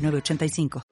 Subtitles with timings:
[0.00, 0.82] 985.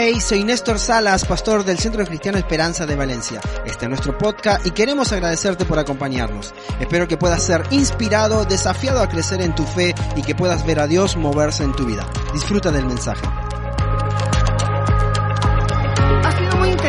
[0.00, 3.40] Hey, soy Néstor Salas, pastor del Centro Cristiano Esperanza de Valencia.
[3.64, 6.54] Este es nuestro podcast y queremos agradecerte por acompañarnos.
[6.78, 10.78] Espero que puedas ser inspirado, desafiado a crecer en tu fe y que puedas ver
[10.78, 12.06] a Dios moverse en tu vida.
[12.32, 13.26] Disfruta del mensaje.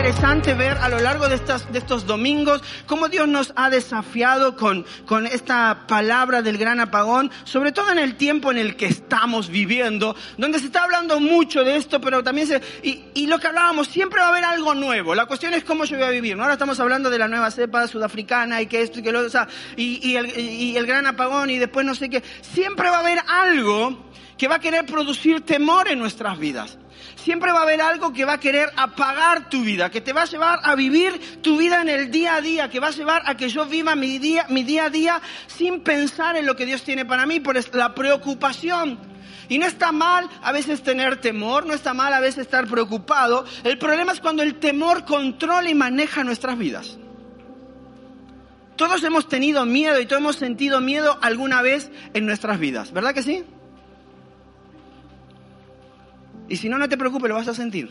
[0.10, 4.56] Interesante ver a lo largo de, estas, de estos domingos cómo Dios nos ha desafiado
[4.56, 8.88] con, con esta palabra del gran apagón, sobre todo en el tiempo en el que
[8.88, 12.60] estamos viviendo, donde se está hablando mucho de esto, pero también se...
[12.82, 15.14] Y, y lo que hablábamos, siempre va a haber algo nuevo.
[15.14, 16.36] La cuestión es cómo yo voy a vivir.
[16.36, 16.42] ¿no?
[16.42, 19.20] Ahora estamos hablando de la nueva cepa sudafricana y que esto y que lo...
[19.20, 22.24] O sea, y, y, el, y el gran apagón y después no sé qué.
[22.42, 26.79] Siempre va a haber algo que va a querer producir temor en nuestras vidas.
[27.24, 30.22] Siempre va a haber algo que va a querer apagar tu vida, que te va
[30.22, 33.24] a llevar a vivir tu vida en el día a día, que va a llevar
[33.26, 36.66] a que yo viva mi día, mi día a día sin pensar en lo que
[36.66, 39.00] Dios tiene para mí, por la preocupación.
[39.50, 43.46] Y no está mal a veces tener temor, no está mal a veces estar preocupado.
[43.64, 46.98] El problema es cuando el temor controla y maneja nuestras vidas.
[48.78, 53.14] Todos hemos tenido miedo y todos hemos sentido miedo alguna vez en nuestras vidas, ¿verdad
[53.14, 53.44] que sí?
[56.50, 57.90] Y si no, no te preocupes, lo vas a sentir.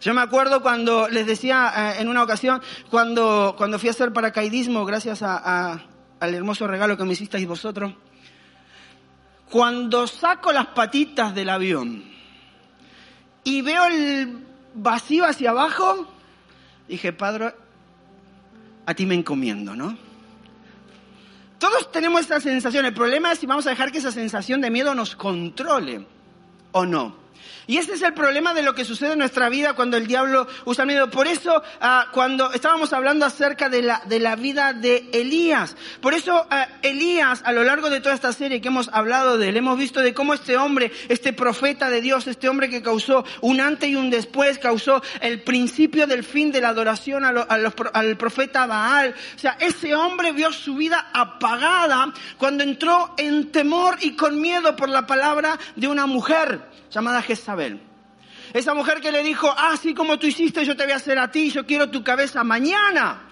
[0.00, 4.12] Yo me acuerdo cuando les decía eh, en una ocasión, cuando, cuando fui a hacer
[4.12, 5.80] paracaidismo, gracias al
[6.20, 7.92] hermoso regalo que me hicisteis vosotros,
[9.50, 12.04] cuando saco las patitas del avión
[13.44, 16.08] y veo el vacío hacia abajo,
[16.88, 17.54] dije, Padre,
[18.86, 19.96] a ti me encomiendo, ¿no?
[21.58, 22.84] Todos tenemos esa sensación.
[22.84, 26.06] El problema es si vamos a dejar que esa sensación de miedo nos controle
[26.72, 27.25] o no.
[27.66, 30.46] Y ese es el problema de lo que sucede en nuestra vida cuando el diablo
[30.64, 31.10] usa miedo.
[31.10, 36.14] Por eso, ah, cuando estábamos hablando acerca de la, de la vida de Elías, por
[36.14, 39.56] eso ah, Elías, a lo largo de toda esta serie que hemos hablado de él,
[39.56, 43.60] hemos visto de cómo este hombre, este profeta de Dios, este hombre que causó un
[43.60, 49.14] antes y un después, causó el principio del fin de la adoración al profeta Baal.
[49.34, 54.76] O sea, ese hombre vio su vida apagada cuando entró en temor y con miedo
[54.76, 57.80] por la palabra de una mujer llamada Jezabel.
[58.52, 61.30] Esa mujer que le dijo, así como tú hiciste, yo te voy a hacer a
[61.30, 63.22] ti, yo quiero tu cabeza mañana.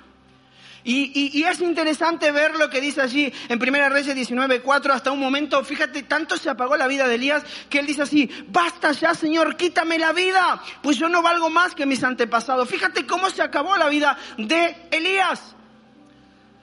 [0.87, 5.65] Y, es interesante ver lo que dice allí en 1 Reyes 19.4 hasta un momento,
[5.65, 9.57] fíjate, tanto se apagó la vida de Elías que él dice así, basta ya Señor,
[9.57, 12.69] quítame la vida, pues yo no valgo más que mis antepasados.
[12.69, 15.57] Fíjate cómo se acabó la vida de Elías.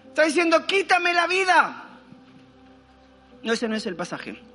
[0.09, 1.85] Está diciendo, quítame la vida.
[3.41, 4.50] No, ese no es el pasaje.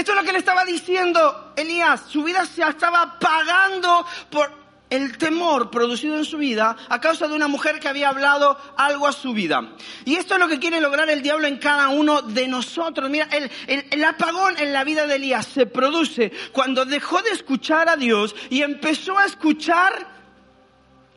[0.00, 2.04] Esto es lo que le estaba diciendo Elías.
[2.08, 4.50] Su vida se estaba apagando por
[4.88, 9.06] el temor producido en su vida a causa de una mujer que había hablado algo
[9.06, 9.74] a su vida.
[10.06, 13.10] Y esto es lo que quiere lograr el diablo en cada uno de nosotros.
[13.10, 17.90] Mira, el, el, apagón en la vida de Elías se produce cuando dejó de escuchar
[17.90, 20.06] a Dios y empezó a escuchar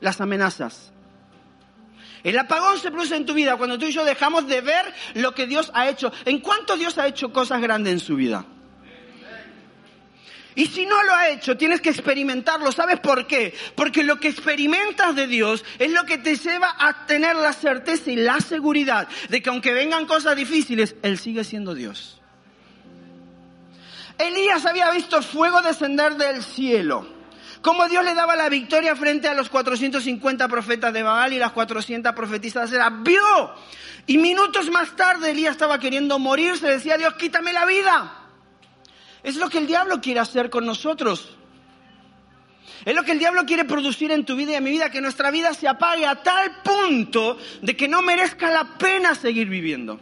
[0.02, 0.92] las amenazas.
[2.22, 5.34] El apagón se produce en tu vida cuando tú y yo dejamos de ver lo
[5.34, 6.12] que Dios ha hecho.
[6.26, 8.46] ¿En cuánto Dios ha hecho cosas grandes en su vida?
[10.56, 12.72] Y si no lo ha hecho, tienes que experimentarlo.
[12.72, 13.54] ¿Sabes por qué?
[13.76, 18.12] Porque lo que experimentas de Dios es lo que te lleva a tener la certeza
[18.12, 22.20] y la seguridad de que aunque vengan cosas difíciles, Él sigue siendo Dios.
[24.18, 27.08] Elías había visto fuego descender del cielo.
[27.62, 31.54] Cómo Dios le daba la victoria frente a los 450 profetas de Baal y las
[31.54, 32.80] 400 profetisas de.
[33.02, 33.54] Vio.
[34.06, 36.58] Y minutos más tarde Elías estaba queriendo morir.
[36.58, 38.23] Se decía, Dios, quítame la vida.
[39.24, 41.36] Es lo que el diablo quiere hacer con nosotros.
[42.86, 45.00] Es lo que el diablo quiere producir en tu vida y en mi vida, que
[45.00, 50.00] nuestra vida se apague a tal punto de que no merezca la pena seguir viviendo.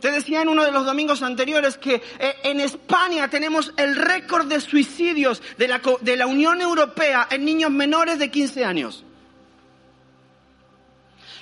[0.00, 4.46] Te decía en uno de los domingos anteriores que eh, en España tenemos el récord
[4.46, 9.04] de suicidios de la, de la Unión Europea en niños menores de 15 años.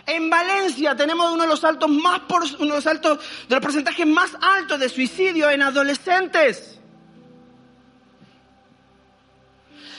[0.06, 3.19] En Valencia tenemos uno de los altos más por, uno de los altos
[3.49, 6.79] de los porcentajes más altos de suicidio en adolescentes.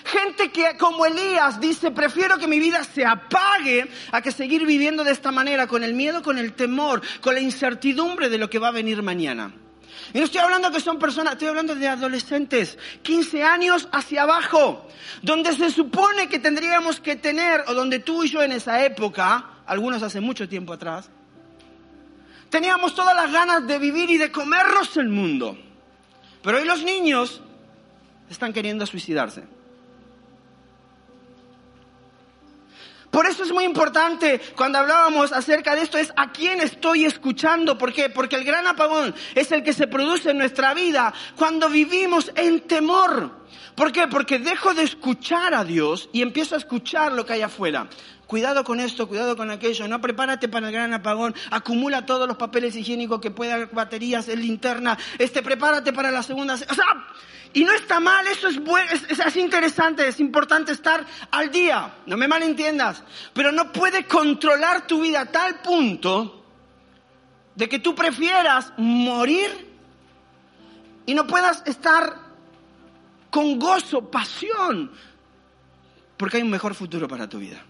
[0.05, 5.03] Gente que como Elías dice, prefiero que mi vida se apague a que seguir viviendo
[5.03, 8.59] de esta manera, con el miedo, con el temor, con la incertidumbre de lo que
[8.59, 9.53] va a venir mañana.
[10.13, 14.87] Y no estoy hablando que son personas, estoy hablando de adolescentes, 15 años hacia abajo,
[15.21, 19.61] donde se supone que tendríamos que tener, o donde tú y yo en esa época,
[19.65, 21.09] algunos hace mucho tiempo atrás,
[22.49, 25.57] teníamos todas las ganas de vivir y de comernos el mundo.
[26.41, 27.41] Pero hoy los niños
[28.29, 29.43] están queriendo suicidarse.
[33.11, 37.77] Por eso es muy importante cuando hablábamos acerca de esto es a quién estoy escuchando.
[37.77, 38.09] ¿Por qué?
[38.09, 42.61] Porque el gran apagón es el que se produce en nuestra vida cuando vivimos en
[42.61, 43.41] temor.
[43.75, 44.07] ¿Por qué?
[44.07, 47.89] Porque dejo de escuchar a Dios y empiezo a escuchar lo que hay afuera.
[48.31, 49.89] Cuidado con esto, cuidado con aquello.
[49.89, 51.35] No prepárate para el gran apagón.
[51.49, 54.97] Acumula todos los papeles higiénicos que pueda, baterías, linterna.
[55.19, 56.53] Este, prepárate para la segunda.
[56.53, 56.85] O sea,
[57.51, 61.93] y no está mal, eso es, bueno, es, es, interesante, es importante estar al día,
[62.05, 66.45] no me malentiendas, pero no puede controlar tu vida a tal punto
[67.53, 69.75] de que tú prefieras morir
[71.05, 72.15] y no puedas estar
[73.29, 74.89] con gozo, pasión,
[76.15, 77.65] porque hay un mejor futuro para tu vida.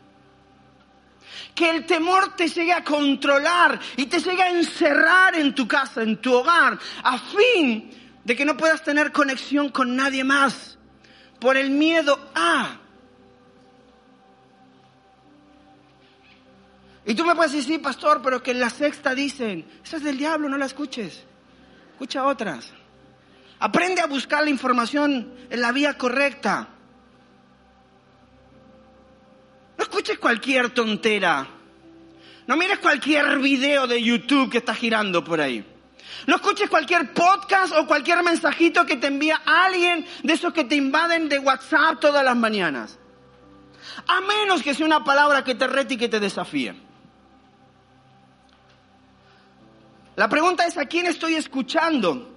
[1.56, 6.02] Que el temor te llegue a controlar y te llegue a encerrar en tu casa,
[6.02, 7.92] en tu hogar, a fin
[8.24, 10.78] de que no puedas tener conexión con nadie más
[11.40, 12.78] por el miedo a.
[17.06, 20.04] Y tú me puedes decir, sí, pastor, pero que en la sexta dicen, esa es
[20.04, 21.24] del diablo, no la escuches.
[21.94, 22.72] Escucha otras.
[23.60, 26.70] Aprende a buscar la información en la vía correcta.
[29.92, 31.46] Escuches cualquier tontera.
[32.48, 35.66] No mires cualquier video de YouTube que está girando por ahí.
[36.28, 40.76] No escuches cualquier podcast o cualquier mensajito que te envía alguien de esos que te
[40.76, 42.98] invaden de WhatsApp todas las mañanas.
[44.08, 46.74] A menos que sea una palabra que te rete y que te desafíe.
[50.16, 52.31] La pregunta es a quién estoy escuchando.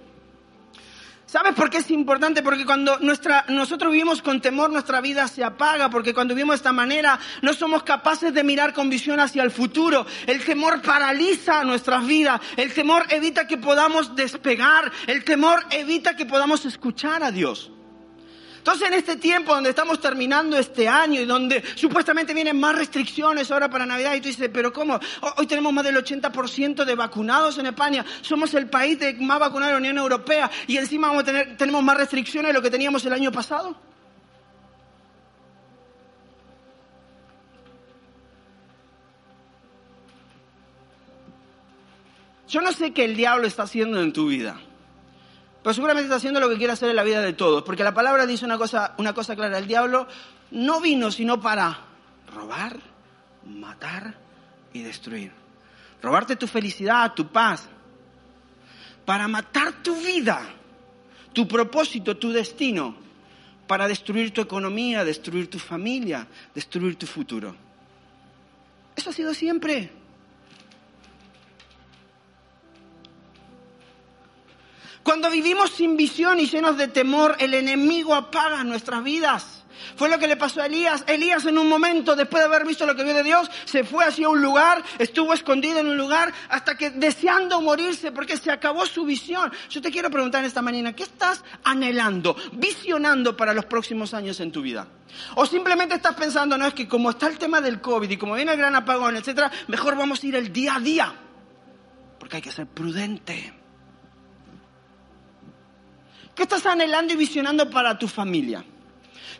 [1.35, 2.41] ¿Sabes por qué es importante?
[2.41, 6.59] Porque cuando nuestra, nosotros vivimos con temor, nuestra vida se apaga, porque cuando vivimos de
[6.59, 10.05] esta manera no somos capaces de mirar con visión hacia el futuro.
[10.27, 16.25] El temor paraliza nuestras vidas, el temor evita que podamos despegar, el temor evita que
[16.25, 17.69] podamos escuchar a Dios.
[18.65, 23.51] Entonces en este tiempo donde estamos terminando este año y donde supuestamente vienen más restricciones
[23.51, 24.99] ahora para Navidad y tú dices, pero ¿cómo?
[25.37, 29.67] Hoy tenemos más del 80% de vacunados en España, somos el país de más vacunado
[29.67, 33.05] de la Unión Europea y encima vamos tener, tenemos más restricciones de lo que teníamos
[33.05, 33.77] el año pasado.
[42.49, 44.59] Yo no sé qué el diablo está haciendo en tu vida.
[45.65, 47.63] Pero seguramente está haciendo lo que quiere hacer en la vida de todos.
[47.63, 49.57] Porque la palabra dice una cosa, una cosa clara.
[49.57, 50.07] El diablo
[50.51, 51.75] no vino sino para
[52.31, 52.77] robar,
[53.47, 54.13] matar
[54.73, 55.31] y destruir.
[56.03, 57.67] Robarte tu felicidad, tu paz.
[59.05, 60.39] Para matar tu vida,
[61.33, 62.95] tu propósito, tu destino.
[63.65, 67.55] Para destruir tu economía, destruir tu familia, destruir tu futuro.
[68.95, 69.89] Eso ha sido siempre.
[75.05, 79.63] Cuando vivimos sin visión y llenos de temor, el enemigo apaga nuestras vidas.
[79.95, 81.03] Fue lo que le pasó a Elías.
[81.05, 84.03] Elías en un momento, después de haber visto lo que vio de Dios, se fue
[84.03, 88.87] hacia un lugar, estuvo escondido en un lugar, hasta que deseando morirse, porque se acabó
[88.87, 89.53] su visión.
[89.69, 94.51] Yo te quiero preguntar esta mañana, ¿qué estás anhelando, visionando para los próximos años en
[94.51, 94.87] tu vida?
[95.35, 98.33] O simplemente estás pensando, no, es que como está el tema del COVID y como
[98.33, 101.13] viene el gran apagón, etcétera, mejor vamos a ir el día a día.
[102.17, 103.64] Porque hay que ser prudente.
[106.35, 108.63] ¿Qué estás anhelando y visionando para tu familia?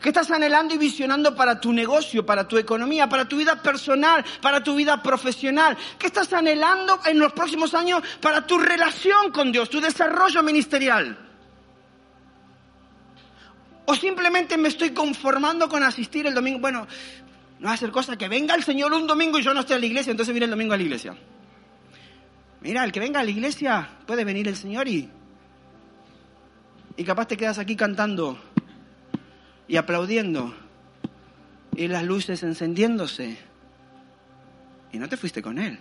[0.02, 4.24] ¿Qué estás anhelando y visionando para tu negocio, para tu economía, para tu vida personal,
[4.42, 5.78] para tu vida profesional?
[6.00, 11.18] ¿Qué estás anhelando en los próximos años para tu relación con Dios, tu desarrollo ministerial?
[13.86, 16.60] ¿O simplemente me estoy conformando con asistir el domingo?
[16.60, 16.88] Bueno,
[17.60, 19.74] no va a ser cosa que venga el Señor un domingo y yo no esté
[19.74, 21.16] a la iglesia, entonces viene el domingo a la iglesia.
[22.62, 25.10] Mira, el que venga a la iglesia puede venir el Señor y
[26.98, 28.38] y capaz te quedas aquí cantando
[29.68, 30.54] y aplaudiendo
[31.76, 33.38] y las luces encendiéndose
[34.92, 35.78] y no te fuiste con Él.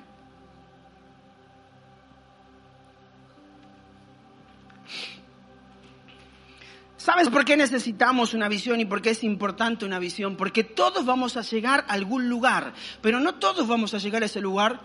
[6.96, 10.36] ¿Sabes por qué necesitamos una visión y por qué es importante una visión?
[10.36, 14.26] Porque todos vamos a llegar a algún lugar, pero no todos vamos a llegar a
[14.26, 14.80] ese lugar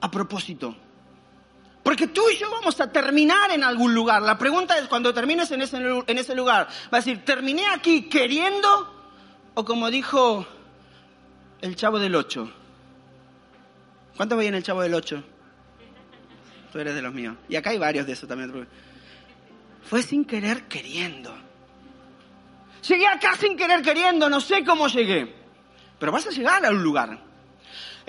[0.00, 0.76] a propósito.
[1.88, 4.20] Porque tú y yo vamos a terminar en algún lugar.
[4.20, 8.10] La pregunta es, cuando termines en ese, en ese lugar, va a decir, ¿terminé aquí
[8.10, 10.46] queriendo O como dijo
[11.62, 12.52] el chavo del 8.
[14.18, 15.24] ¿Cuántos veían el chavo del 8?
[16.70, 17.36] Tú eres de los míos.
[17.48, 18.68] Y acá hay varios de esos también.
[19.88, 21.34] Fue sin querer queriendo.
[22.86, 25.34] Llegué acá sin querer queriendo, no sé cómo llegué.
[25.98, 27.27] Pero vas a llegar a un lugar.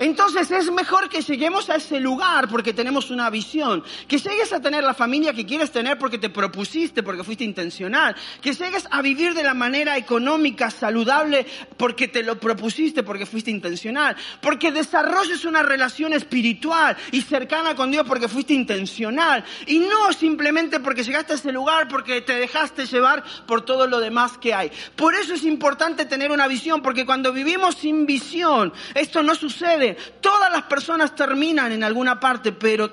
[0.00, 4.58] Entonces es mejor que lleguemos a ese lugar porque tenemos una visión, que llegues a
[4.62, 9.02] tener la familia que quieres tener porque te propusiste, porque fuiste intencional, que llegues a
[9.02, 15.44] vivir de la manera económica, saludable, porque te lo propusiste, porque fuiste intencional, porque desarrolles
[15.44, 19.44] una relación espiritual y cercana con Dios porque fuiste intencional.
[19.66, 24.00] Y no simplemente porque llegaste a ese lugar porque te dejaste llevar por todo lo
[24.00, 24.72] demás que hay.
[24.96, 29.89] Por eso es importante tener una visión, porque cuando vivimos sin visión, esto no sucede
[30.20, 32.90] Todas las personas terminan en alguna parte, pero,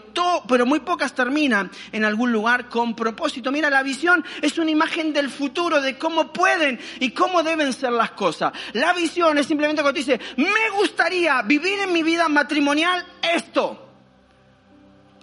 [0.47, 3.51] pero muy pocas terminan en algún lugar con propósito.
[3.51, 7.91] Mira, la visión es una imagen del futuro, de cómo pueden y cómo deben ser
[7.91, 8.53] las cosas.
[8.73, 13.83] La visión es simplemente cuando dice, me gustaría vivir en mi vida matrimonial esto.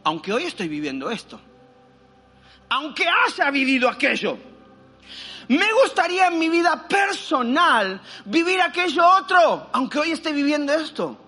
[0.04, 1.40] Aunque hoy estoy viviendo esto.
[2.68, 4.38] Aunque haya vivido aquello.
[5.48, 11.18] Me gustaría en mi vida personal vivir aquello otro, aunque hoy esté viviendo esto.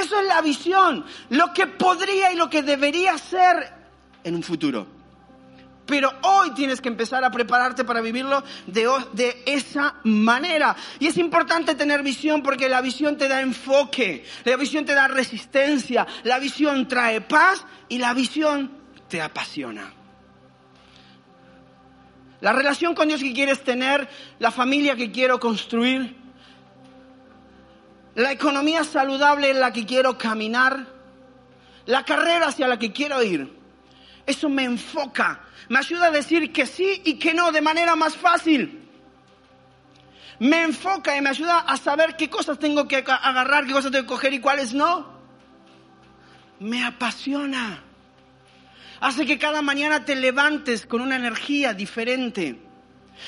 [0.00, 3.72] Eso es la visión, lo que podría y lo que debería ser
[4.22, 4.86] en un futuro.
[5.86, 10.76] Pero hoy tienes que empezar a prepararte para vivirlo de, esa manera.
[11.00, 15.08] Y es importante tener visión porque la visión te da enfoque, la visión te da
[15.08, 18.70] resistencia, la visión trae paz y la visión
[19.08, 19.90] te apasiona.
[22.40, 26.27] La relación con Dios que quieres tener, la familia que quiero construir,
[28.18, 30.86] la economía saludable en la que quiero caminar,
[31.86, 33.56] la carrera hacia la que quiero ir.
[34.26, 38.16] Eso me enfoca, me ayuda a decir que sí y que no de manera más
[38.16, 38.88] fácil.
[40.40, 44.02] Me enfoca y me ayuda a saber qué cosas tengo que agarrar, qué cosas tengo
[44.02, 45.06] que coger y cuáles no.
[46.58, 47.84] Me apasiona.
[49.00, 52.60] Hace que cada mañana te levantes con una energía diferente,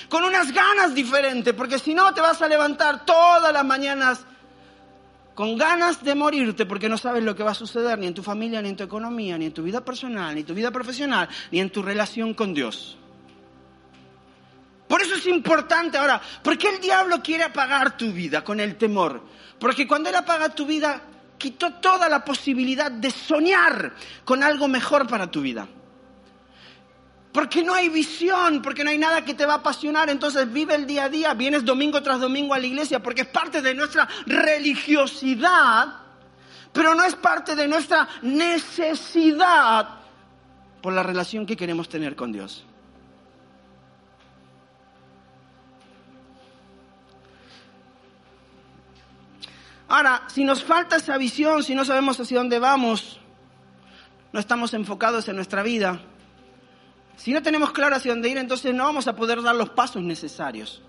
[0.09, 4.27] con unas ganas diferentes, porque si no te vas a levantar todas las mañanas
[5.41, 8.23] con ganas de morirte porque no sabes lo que va a suceder ni en tu
[8.23, 11.31] familia, ni en tu economía, ni en tu vida personal, ni en tu vida profesional,
[11.51, 12.99] ni en tu relación con Dios.
[14.87, 18.77] Por eso es importante ahora, ¿por qué el diablo quiere apagar tu vida con el
[18.77, 19.23] temor?
[19.59, 21.01] Porque cuando él apaga tu vida,
[21.39, 23.95] quitó toda la posibilidad de soñar
[24.27, 25.67] con algo mejor para tu vida.
[27.33, 30.75] Porque no hay visión, porque no hay nada que te va a apasionar, entonces vive
[30.75, 33.73] el día a día, vienes domingo tras domingo a la iglesia, porque es parte de
[33.75, 35.95] nuestra religiosidad,
[36.73, 40.01] pero no es parte de nuestra necesidad
[40.83, 42.65] por la relación que queremos tener con Dios.
[49.87, 53.19] Ahora, si nos falta esa visión, si no sabemos hacia dónde vamos,
[54.33, 56.01] no estamos enfocados en nuestra vida,
[57.21, 60.03] si no tenemos claro hacia dónde ir, entonces no vamos a poder dar los pasos
[60.03, 60.81] necesarios.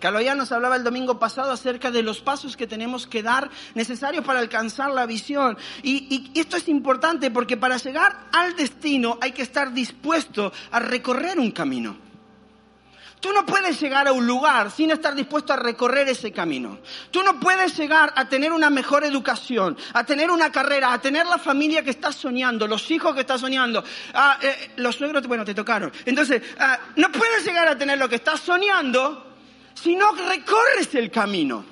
[0.00, 4.24] ya nos hablaba el domingo pasado acerca de los pasos que tenemos que dar necesarios
[4.24, 5.58] para alcanzar la visión.
[5.82, 10.80] Y, y, esto es importante porque para llegar al destino hay que estar dispuesto a
[10.80, 11.98] recorrer un camino.
[13.22, 16.80] Tú no puedes llegar a un lugar sin estar dispuesto a recorrer ese camino.
[17.12, 21.24] Tú no puedes llegar a tener una mejor educación, a tener una carrera, a tener
[21.26, 25.44] la familia que estás soñando, los hijos que estás soñando, ah, eh, los suegros, bueno,
[25.44, 25.92] te tocaron.
[26.04, 29.36] Entonces, ah, no puedes llegar a tener lo que estás soñando
[29.72, 31.64] si no recorres el camino.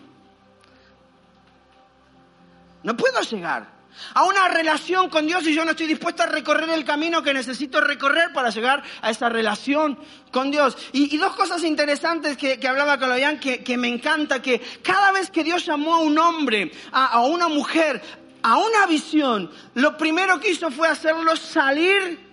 [2.85, 3.80] No puedo llegar
[4.15, 7.35] a una relación con Dios y yo no estoy dispuesto a recorrer el camino que
[7.35, 9.99] necesito recorrer para llegar a esa relación
[10.31, 10.77] con Dios.
[10.93, 15.45] Y, dos cosas interesantes que, hablaba Caloyán que, que me encanta, que cada vez que
[15.45, 18.01] Dios llamó a un hombre, a, a una mujer,
[18.43, 22.27] a una visión, lo primero que hizo fue hacerlo salir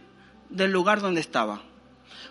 [0.50, 1.62] del lugar donde estaba.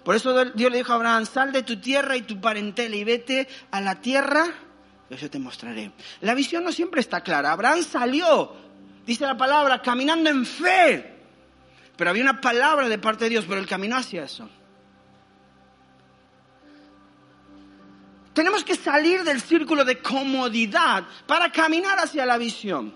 [0.04, 3.02] Por eso Dios le dijo a Abraham, sal de tu tierra y tu parentela y
[3.02, 4.47] vete a la tierra
[5.09, 5.90] que yo te mostraré.
[6.21, 7.52] La visión no siempre está clara.
[7.52, 8.52] Abraham salió
[9.06, 11.14] dice la palabra, caminando en fe.
[11.96, 14.48] Pero había una palabra de parte de Dios, pero él caminó hacia eso.
[18.34, 22.92] Tenemos que salir del círculo de comodidad para caminar hacia la visión.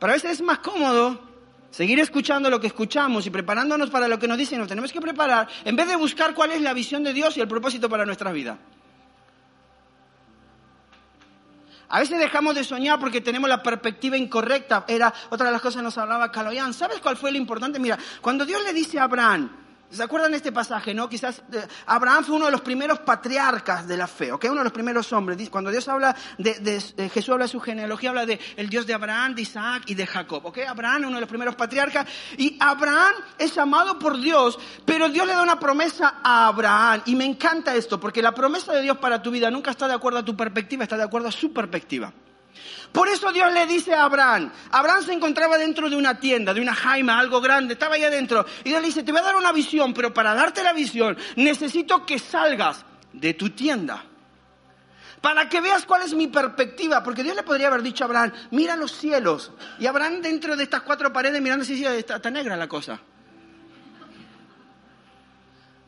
[0.00, 1.28] Para veces es más cómodo
[1.70, 5.00] seguir escuchando lo que escuchamos y preparándonos para lo que nos dicen, nos tenemos que
[5.00, 8.04] preparar, en vez de buscar cuál es la visión de Dios y el propósito para
[8.04, 8.58] nuestra vida.
[11.90, 14.84] A veces dejamos de soñar porque tenemos la perspectiva incorrecta.
[14.88, 16.74] Era otra de las cosas que nos hablaba Caloyán.
[16.74, 17.78] ¿Sabes cuál fue lo importante?
[17.78, 19.50] Mira, cuando Dios le dice a Abraham,
[19.90, 21.08] ¿Se acuerdan de este pasaje, no?
[21.08, 24.44] Quizás eh, Abraham fue uno de los primeros patriarcas de la fe, ¿ok?
[24.50, 25.48] Uno de los primeros hombres.
[25.48, 28.92] Cuando Dios habla de, de, Jesús habla de su genealogía, habla de el Dios de
[28.92, 30.58] Abraham, de Isaac y de Jacob, ¿ok?
[30.68, 32.06] Abraham, uno de los primeros patriarcas.
[32.36, 37.02] Y Abraham es amado por Dios, pero Dios le da una promesa a Abraham.
[37.06, 39.94] Y me encanta esto, porque la promesa de Dios para tu vida nunca está de
[39.94, 42.12] acuerdo a tu perspectiva, está de acuerdo a su perspectiva.
[42.92, 46.60] Por eso Dios le dice a Abraham, Abraham se encontraba dentro de una tienda, de
[46.60, 48.46] una jaima, algo grande, estaba ahí adentro.
[48.64, 51.16] Y Dios le dice, te voy a dar una visión, pero para darte la visión
[51.36, 54.04] necesito que salgas de tu tienda.
[55.20, 58.32] Para que veas cuál es mi perspectiva, porque Dios le podría haber dicho a Abraham,
[58.52, 59.52] mira los cielos.
[59.78, 63.00] Y Abraham dentro de estas cuatro paredes mirando si está, está negra la cosa.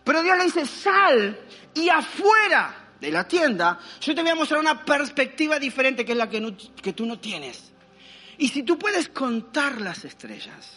[0.05, 1.39] Pero Dios le dice, sal
[1.75, 6.19] y afuera de la tienda, yo te voy a mostrar una perspectiva diferente que es
[6.19, 7.73] la que, que tú no tienes.
[8.39, 10.73] Y si tú puedes contar las estrellas,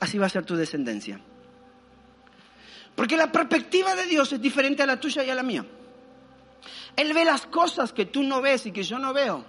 [0.00, 1.20] así va a ser tu descendencia.
[2.94, 5.64] Porque la perspectiva de Dios es diferente a la tuya y a la mía.
[6.96, 9.44] Él ve las cosas que tú no ves y que yo no veo.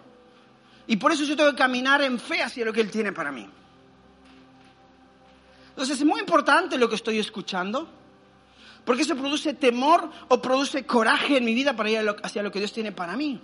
[0.87, 3.31] Y por eso yo tengo que caminar en fe hacia lo que Él tiene para
[3.31, 3.49] mí.
[5.69, 8.00] Entonces es muy importante lo que estoy escuchando.
[8.85, 12.59] Porque eso produce temor o produce coraje en mi vida para ir hacia lo que
[12.59, 13.39] Dios tiene para mí.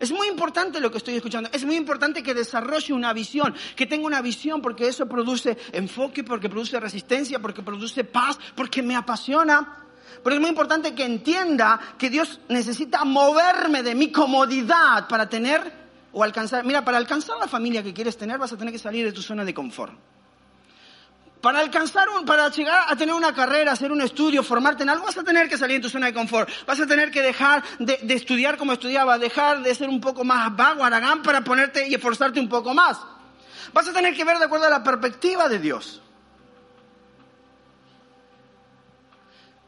[0.00, 1.50] Es muy importante lo que estoy escuchando.
[1.52, 6.22] Es muy importante que desarrolle una visión, que tenga una visión, porque eso produce enfoque,
[6.22, 9.84] porque produce resistencia, porque produce paz, porque me apasiona.
[10.22, 15.60] Pero es muy importante que entienda que Dios necesita moverme de mi comodidad para tener
[16.12, 16.64] o alcanzar.
[16.64, 19.22] Mira, para alcanzar la familia que quieres tener vas a tener que salir de tu
[19.22, 19.94] zona de confort.
[21.40, 25.04] Para alcanzar, un, para llegar a tener una carrera, hacer un estudio, formarte en algo,
[25.06, 26.50] vas a tener que salir de tu zona de confort.
[26.66, 30.54] Vas a tener que dejar de, estudiar como estudiaba, dejar de ser un poco más
[30.56, 32.98] vago, aragán, para ponerte y esforzarte un poco más.
[33.72, 36.02] Vas a tener que ver de acuerdo a la perspectiva de Dios.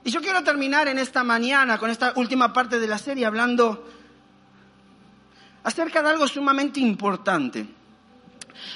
[0.02, 3.86] Y yo quiero terminar en esta mañana, con esta última parte de la serie, hablando
[5.62, 7.79] acerca de algo sumamente importante.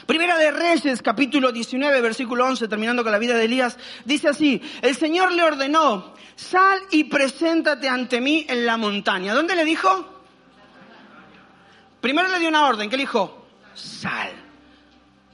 [0.07, 4.63] Primera de Reyes, capítulo 19, versículo 11, terminando con la vida de Elías, dice así,
[4.83, 9.35] el Señor le ordenó, sal y preséntate ante mí en la montaña.
[9.35, 10.23] ¿Dónde le dijo?
[12.01, 13.47] Primero le dio una orden, ¿qué le dijo?
[13.75, 14.33] Sal.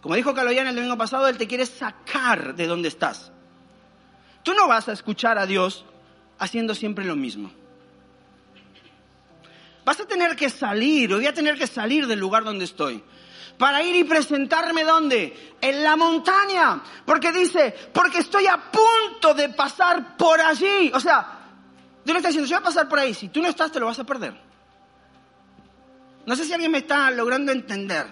[0.01, 3.33] Como dijo Caloyán el domingo pasado, Él te quiere sacar de donde estás.
[4.43, 5.85] Tú no vas a escuchar a Dios
[6.39, 7.51] haciendo siempre lo mismo.
[9.85, 13.03] Vas a tener que salir, o voy a tener que salir del lugar donde estoy
[13.61, 15.55] para ir y presentarme dónde?
[15.61, 16.81] En la montaña.
[17.05, 20.91] Porque dice, porque estoy a punto de pasar por allí.
[20.95, 21.41] O sea,
[22.03, 23.13] Dios le está diciendo, yo voy a pasar por ahí.
[23.13, 24.35] Si tú no estás, te lo vas a perder.
[26.25, 28.07] No sé si alguien me está logrando entender.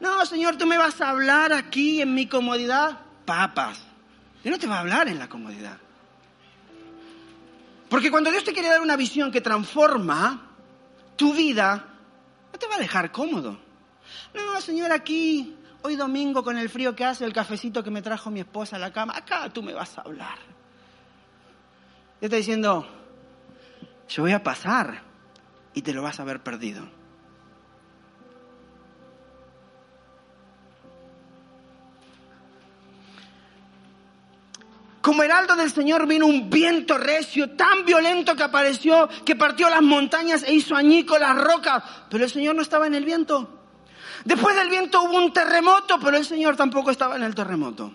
[0.00, 2.98] No, Señor, tú me vas a hablar aquí en mi comodidad.
[3.24, 3.80] Papas.
[4.42, 5.78] Dios no te va a hablar en la comodidad.
[7.88, 10.48] Porque cuando Dios te quiere dar una visión que transforma
[11.14, 11.94] tu vida,
[12.52, 13.67] no te va a dejar cómodo.
[14.34, 18.30] No, señor, aquí, hoy domingo con el frío que hace, el cafecito que me trajo
[18.30, 20.38] mi esposa a la cama, acá tú me vas a hablar.
[22.20, 22.86] Te está diciendo,
[24.08, 25.02] yo voy a pasar
[25.74, 26.98] y te lo vas a haber perdido.
[35.00, 39.80] Como heraldo del Señor vino un viento recio, tan violento que apareció, que partió las
[39.80, 41.82] montañas e hizo añico las rocas.
[42.10, 43.57] Pero el Señor no estaba en el viento.
[44.24, 47.92] Después del viento hubo un terremoto, pero el Señor tampoco estaba en el terremoto.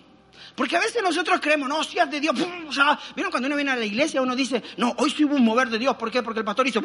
[0.54, 2.34] Porque a veces nosotros creemos, no, si es de Dios,
[2.68, 5.34] o sea, ¿vieron cuando uno viene a la iglesia uno dice, no, hoy sí hubo
[5.34, 6.22] un mover de Dios, ¿por qué?
[6.22, 6.80] Porque el pastor hizo,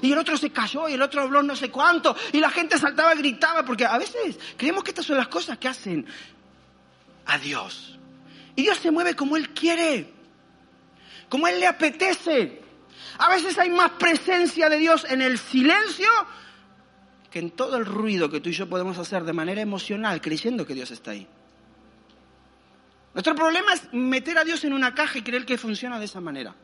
[0.00, 2.78] y el otro se cayó, y el otro habló no sé cuánto, y la gente
[2.78, 6.06] saltaba y gritaba, porque a veces creemos que estas son las cosas que hacen
[7.26, 7.98] a Dios.
[8.54, 10.12] Y Dios se mueve como Él quiere,
[11.28, 12.62] como Él le apetece.
[13.18, 16.08] A veces hay más presencia de Dios en el silencio
[17.32, 20.66] que en todo el ruido que tú y yo podemos hacer de manera emocional, creyendo
[20.66, 21.26] que Dios está ahí.
[23.14, 26.20] Nuestro problema es meter a Dios en una caja y creer que funciona de esa
[26.20, 26.54] manera.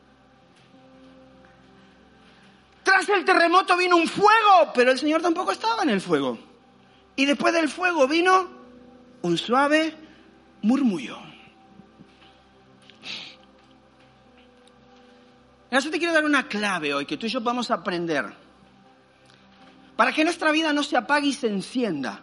[2.83, 6.37] Tras el terremoto vino un fuego, pero el Señor tampoco estaba en el fuego.
[7.15, 8.49] Y después del fuego vino
[9.23, 9.95] un suave
[10.61, 11.17] murmullo.
[15.71, 18.48] Yo te quiero dar una clave hoy que tú y yo a aprender
[19.99, 22.21] para que nuestra vida no se apague y se encienda.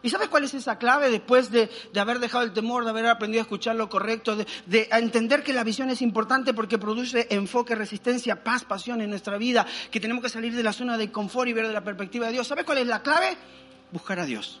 [0.00, 3.40] ¿Y sabes cuál es esa clave después de, haber dejado el temor, de haber aprendido
[3.40, 7.74] a escuchar lo correcto, de, de, entender que la visión es importante porque produce enfoque,
[7.74, 11.48] resistencia, paz, pasión en nuestra vida, que tenemos que salir de la zona de confort
[11.48, 12.46] y ver de la perspectiva de Dios?
[12.46, 13.36] ¿Sabes cuál es la clave?
[13.90, 14.60] Buscar a Dios.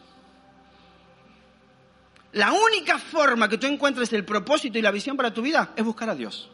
[2.32, 5.84] La única forma que tú encuentres el propósito y la visión para tu vida es
[5.84, 6.50] buscar a Dios.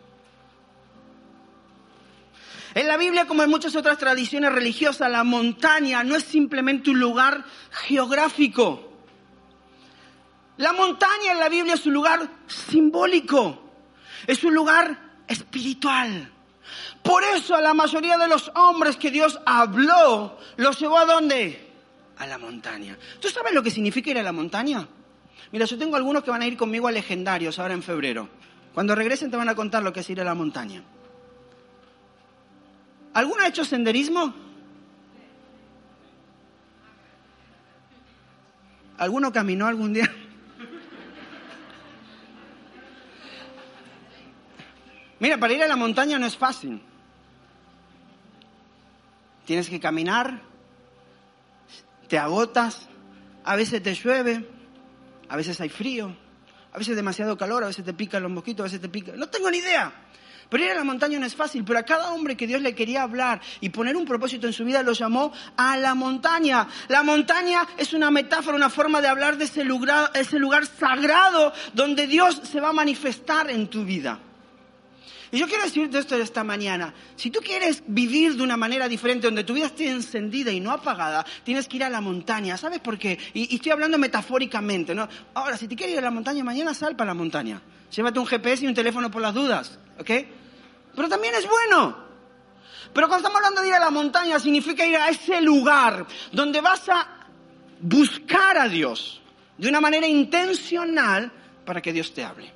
[2.74, 6.98] En la Biblia, como en muchas otras tradiciones religiosas, la montaña no es simplemente un
[6.98, 8.92] lugar geográfico.
[10.56, 13.62] La montaña en la Biblia es un lugar simbólico,
[14.26, 16.30] es un lugar espiritual.
[17.02, 21.70] Por eso a la mayoría de los hombres que Dios habló, los llevó a dónde?
[22.18, 22.96] A la montaña.
[23.20, 24.86] ¿Tú sabes lo que significa ir a la montaña?
[25.52, 28.28] Mira, yo tengo algunos que van a ir conmigo a legendarios ahora en febrero.
[28.72, 30.82] Cuando regresen te van a contar lo que es ir a la montaña.
[33.14, 34.34] ¿Alguno ha hecho senderismo?
[38.98, 40.12] ¿Alguno caminó algún día?
[45.20, 46.82] Mira, para ir a la montaña no es fácil.
[49.46, 50.40] Tienes que caminar,
[52.08, 52.88] te agotas,
[53.44, 54.48] a veces te llueve,
[55.28, 56.16] a veces hay frío,
[56.72, 59.18] a veces demasiado calor, a veces te pican los mosquitos, a veces te pican...
[59.18, 59.92] No tengo ni idea.
[60.48, 62.74] Pero ir a la montaña no es fácil, pero a cada hombre que Dios le
[62.74, 66.68] quería hablar y poner un propósito en su vida lo llamó a la montaña.
[66.88, 71.52] La montaña es una metáfora, una forma de hablar de ese lugar, ese lugar sagrado
[71.72, 74.18] donde Dios se va a manifestar en tu vida.
[75.34, 76.94] Y yo quiero decirte esto esta mañana.
[77.16, 80.70] Si tú quieres vivir de una manera diferente, donde tu vida esté encendida y no
[80.70, 82.56] apagada, tienes que ir a la montaña.
[82.56, 83.18] ¿Sabes por qué?
[83.32, 85.08] Y, estoy hablando metafóricamente, ¿no?
[85.34, 87.60] Ahora, si te quieres ir a la montaña mañana, sal para la montaña.
[87.90, 90.10] Llévate un GPS y un teléfono por las dudas, ¿ok?
[90.94, 92.04] Pero también es bueno.
[92.92, 96.60] Pero cuando estamos hablando de ir a la montaña, significa ir a ese lugar donde
[96.60, 97.06] vas a
[97.80, 99.20] buscar a Dios
[99.58, 101.32] de una manera intencional
[101.64, 102.54] para que Dios te hable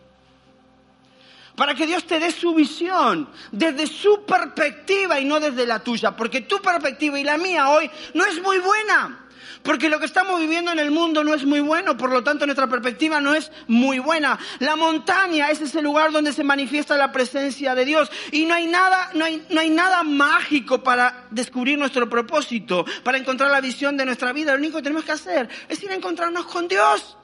[1.59, 6.15] para que Dios te dé su visión desde su perspectiva y no desde la tuya,
[6.15, 9.28] porque tu perspectiva y la mía hoy no es muy buena.
[9.63, 12.47] Porque lo que estamos viviendo en el mundo no es muy bueno, por lo tanto
[12.47, 14.39] nuestra perspectiva no es muy buena.
[14.59, 18.67] La montaña es ese lugar donde se manifiesta la presencia de Dios y no hay
[18.67, 23.97] nada, no hay, no hay nada mágico para descubrir nuestro propósito, para encontrar la visión
[23.97, 24.53] de nuestra vida.
[24.53, 27.17] Lo único que tenemos que hacer es ir a encontrarnos con Dios.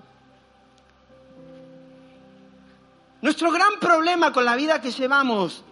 [3.22, 5.64] Nuestro gran problema con la vida que llevamos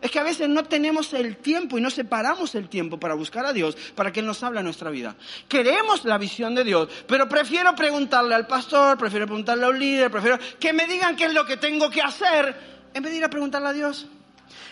[0.00, 3.44] es que a veces no tenemos el tiempo y no separamos el tiempo para buscar
[3.46, 5.16] a Dios, para que Él nos hable en nuestra vida.
[5.48, 10.10] Queremos la visión de Dios, pero prefiero preguntarle al pastor, prefiero preguntarle a un líder,
[10.10, 12.54] prefiero que me digan qué es lo que tengo que hacer,
[12.94, 14.06] en vez de ir a preguntarle a Dios.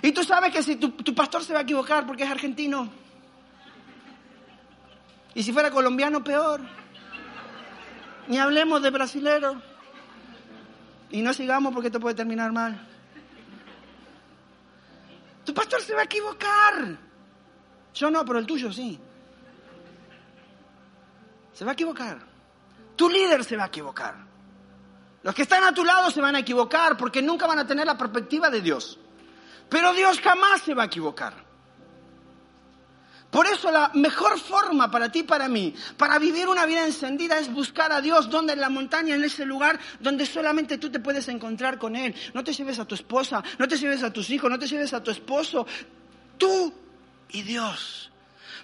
[0.03, 2.91] Y tú sabes que si tu, tu pastor se va a equivocar porque es argentino,
[5.37, 6.63] y si fuera colombiano, peor.
[8.27, 9.61] Ni hablemos de brasilero.
[11.11, 12.81] Y no sigamos porque esto puede terminar mal.
[15.47, 16.99] Tu pastor se va a equivocar.
[17.95, 18.99] Yo no, pero el tuyo sí.
[21.53, 22.19] Se va a equivocar.
[22.97, 24.17] Tu líder se va a equivocar.
[25.23, 27.87] Los que están a tu lado se van a equivocar porque nunca van a tener
[27.87, 28.99] la perspectiva de Dios.
[29.69, 31.46] Pero Dios jamás se va a equivocar.
[33.31, 37.39] Por eso la mejor forma para ti y para mí, para vivir una vida encendida,
[37.39, 41.01] es buscar a Dios donde en la montaña, en ese lugar donde solamente tú te
[41.01, 42.15] puedes encontrar con Él.
[42.35, 44.95] No te lleves a tu esposa, no te lleves a tus hijos, no te lleves
[44.95, 45.67] a tu esposo.
[46.39, 46.73] Tú
[47.31, 48.11] y Dios.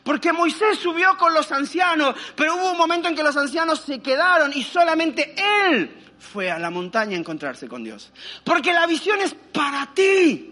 [0.05, 4.01] Porque Moisés subió con los ancianos, pero hubo un momento en que los ancianos se
[4.01, 8.11] quedaron y solamente Él fue a la montaña a encontrarse con Dios.
[8.45, 10.52] Porque la visión es para ti.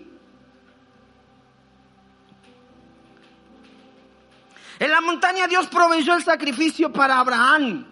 [4.81, 7.87] En la montaña Dios proveyó el sacrificio para Abraham.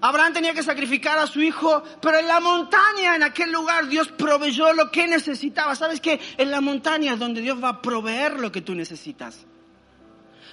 [0.00, 4.08] Abraham tenía que sacrificar a su hijo, pero en la montaña, en aquel lugar, Dios
[4.08, 5.74] proveyó lo que necesitaba.
[5.74, 6.18] ¿Sabes qué?
[6.38, 9.46] En la montaña es donde Dios va a proveer lo que tú necesitas.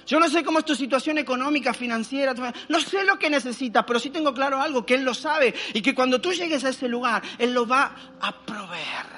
[0.06, 2.34] Yo no sé cómo es tu situación económica, financiera,
[2.68, 5.80] no sé lo que necesitas, pero sí tengo claro algo, que Él lo sabe y
[5.80, 9.13] que cuando tú llegues a ese lugar, Él lo va a proveer.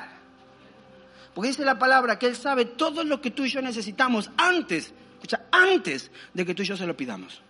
[1.37, 4.95] Porque dice la palabra que Él sabe todo lo que tú y yo necesitamos antes
[5.17, 7.43] Escucha, antes de que tú y yo se lo pidamos.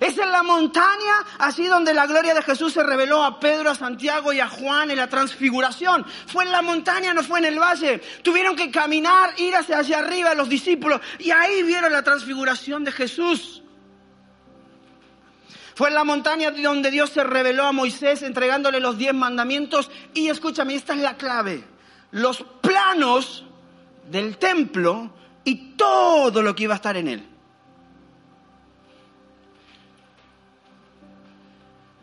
[0.00, 3.76] Es en la montaña, así donde la gloria de Jesús se reveló a Pedro, a
[3.76, 6.04] Santiago y a Juan en la transfiguración.
[6.26, 7.98] Fue en la montaña, no fue en el valle.
[8.22, 12.90] Tuvieron que caminar, ir hacia allá arriba los discípulos y ahí vieron la transfiguración de
[12.90, 13.61] Jesús.
[15.74, 20.28] Fue en la montaña donde Dios se reveló a Moisés entregándole los diez mandamientos y
[20.28, 21.64] escúchame, esta es la clave.
[22.10, 23.44] Los planos
[24.10, 25.12] del templo
[25.44, 27.28] y todo lo que iba a estar en él.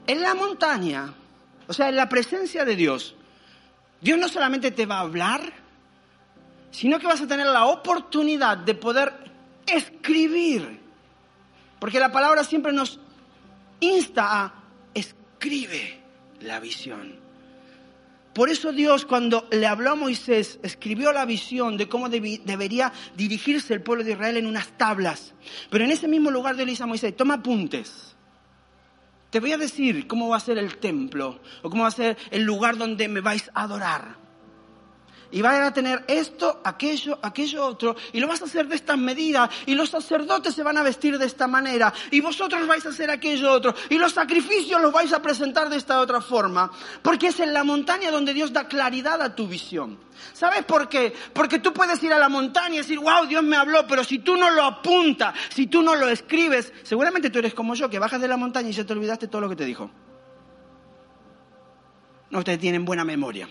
[0.08, 1.14] En la montaña,
[1.68, 3.16] o sea, en la presencia de Dios,
[4.02, 5.42] Dios no solamente te va a hablar,
[6.72, 9.14] sino que vas a tener la oportunidad de poder
[9.68, 10.80] escribir.
[11.80, 13.00] Porque la palabra siempre nos
[13.80, 14.64] insta a
[14.94, 16.00] escribe
[16.42, 17.30] la visión.
[18.34, 23.74] Por eso Dios cuando le habló a Moisés, escribió la visión de cómo debería dirigirse
[23.74, 25.34] el pueblo de Israel en unas tablas.
[25.70, 28.16] Pero en ese mismo lugar Dios le dice a Moisés, toma apuntes.
[29.30, 32.18] Te voy a decir cómo va a ser el templo o cómo va a ser
[32.32, 34.29] el lugar donde me vais a adorar.
[35.32, 38.98] Y van a tener esto, aquello, aquello otro, y lo vas a hacer de estas
[38.98, 42.90] medidas, y los sacerdotes se van a vestir de esta manera, y vosotros vais a
[42.90, 46.72] hacer aquello otro, y los sacrificios los vais a presentar de esta otra forma,
[47.04, 50.00] porque es en la montaña donde Dios da claridad a tu visión.
[50.34, 51.14] ¿Sabes por qué?
[51.34, 54.20] Porque tú puedes ir a la montaña y decir, wow, Dios me habló, pero si
[54.20, 58.00] tú no lo apuntas, si tú no lo escribes, seguramente tú eres como yo, que
[58.00, 59.90] bajas de la montaña y ya te olvidaste todo lo que te dijo.
[62.32, 63.48] No, ustedes tienen buena memoria.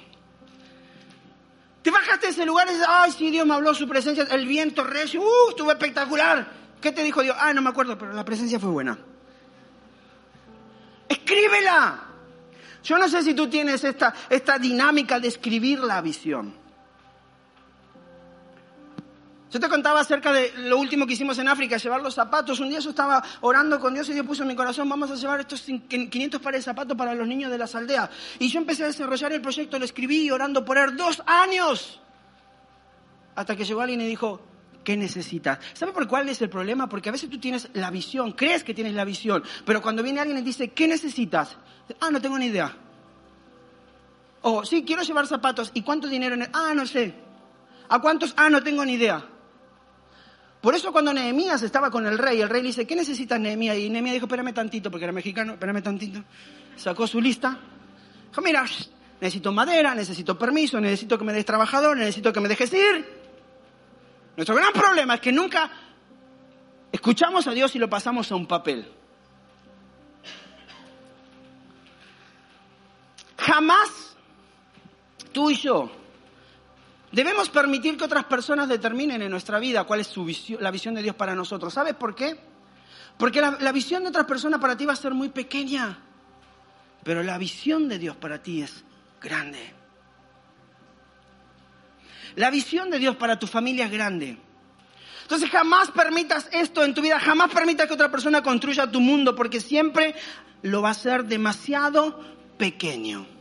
[1.89, 4.47] Te bajaste de ese lugar y dices, ay, sí, Dios me habló, su presencia, el
[4.47, 6.47] viento recio, uh, estuvo espectacular.
[6.83, 7.35] ¿Qué te dijo Dios?
[7.41, 8.99] Ah, no me acuerdo, pero la presencia fue buena.
[11.09, 12.05] Escríbela.
[12.85, 16.53] Yo no sé si tú tienes esta, esta dinámica de escribir la visión.
[19.51, 22.61] Yo te contaba acerca de lo último que hicimos en África, llevar los zapatos.
[22.61, 25.15] Un día yo estaba orando con Dios y Dios puso en mi corazón, vamos a
[25.15, 28.11] llevar estos 500 pares de zapatos para los niños de las aldeas.
[28.39, 31.99] Y yo empecé a desarrollar el proyecto, lo escribí orando por él dos años.
[33.37, 34.43] Hasta que llegó alguien y dijo,
[34.85, 35.61] ¿qué necesitas?
[35.73, 36.87] ¿Sabe por cuál es el problema?
[36.87, 40.21] Porque a veces tú tienes la visión, crees que tienes la visión, pero cuando viene
[40.21, 41.57] alguien y dice, ¿qué necesitas?
[42.01, 42.77] Ah, no tengo ni idea.
[44.43, 45.71] O, sí, quiero llevar zapatos.
[45.73, 46.37] ¿Y cuánto dinero?
[46.53, 47.15] Ah, no sé.
[47.89, 48.35] ¿A cuántos?
[48.37, 49.25] Ah, no tengo ni idea.
[50.61, 53.77] Por eso cuando Nehemías estaba con el rey, el rey le dice, ¿qué necesitas Nehemías?
[53.77, 56.25] Y Nehemías dijo, espérame tantito, porque era mexicano, espérame tantito.
[56.77, 57.59] Sacó su lista.
[58.29, 58.65] Dijo, mira,
[59.21, 63.19] necesito madera, necesito permiso, necesito que me des trabajador, necesito que me dejes ir.
[64.37, 65.71] Nuestro gran problema es que nunca
[66.91, 68.93] escuchamos a Dios y lo pasamos a un papel.
[73.37, 74.17] Jamás
[75.33, 75.91] tú y yo
[77.11, 80.95] Debemos permitir que otras personas determinen en nuestra vida cuál es su visión, la visión
[80.95, 81.73] de Dios para nosotros.
[81.73, 82.39] ¿Sabes por qué?
[83.17, 85.99] Porque la, la visión de otras personas para ti va a ser muy pequeña,
[87.03, 88.85] pero la visión de Dios para ti es
[89.21, 89.75] grande.
[92.37, 94.39] La visión de Dios para tu familia es grande.
[95.23, 99.35] Entonces jamás permitas esto en tu vida, jamás permitas que otra persona construya tu mundo,
[99.35, 100.15] porque siempre
[100.63, 102.19] lo va a hacer demasiado
[102.57, 103.38] pequeño.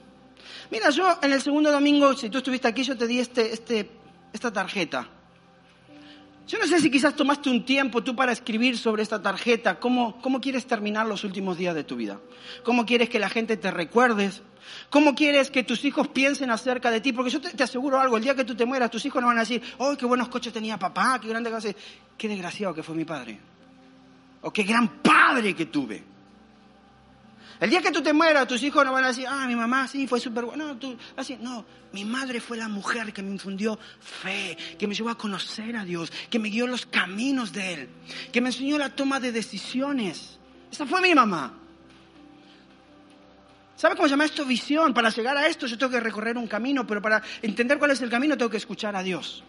[0.71, 3.89] Mira, yo en el segundo domingo, si tú estuviste aquí, yo te di este, este,
[4.33, 5.07] esta tarjeta.
[6.47, 10.21] Yo no sé si quizás tomaste un tiempo tú para escribir sobre esta tarjeta, cómo,
[10.21, 12.21] cómo quieres terminar los últimos días de tu vida,
[12.63, 14.41] cómo quieres que la gente te recuerdes,
[14.89, 18.23] cómo quieres que tus hijos piensen acerca de ti, porque yo te, aseguro algo, el
[18.23, 20.53] día que tú te mueras, tus hijos no van a decir, ¡ay, qué buenos coches
[20.53, 21.67] tenía papá, qué grande casa,
[22.17, 23.38] qué desgraciado que fue mi padre!
[24.41, 26.01] O qué gran padre que tuve.
[27.59, 29.87] El día que tú te mueras, tus hijos no van a decir, ah, mi mamá
[29.87, 30.65] sí fue súper buena.
[30.65, 34.93] No, tú, así, no, mi madre fue la mujer que me infundió fe, que me
[34.93, 37.89] llevó a conocer a Dios, que me guió los caminos de Él,
[38.31, 40.37] que me enseñó la toma de decisiones.
[40.71, 41.53] Esa fue mi mamá.
[43.75, 44.43] ¿Sabe cómo se llama esto?
[44.45, 44.93] Visión.
[44.93, 48.01] Para llegar a esto yo tengo que recorrer un camino, pero para entender cuál es
[48.01, 49.43] el camino tengo que escuchar a Dios.